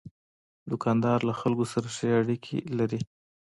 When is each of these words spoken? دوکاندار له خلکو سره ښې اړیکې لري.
دوکاندار 0.69 1.19
له 1.29 1.33
خلکو 1.39 1.65
سره 1.73 1.87
ښې 1.95 2.07
اړیکې 2.21 2.57
لري. 2.77 2.99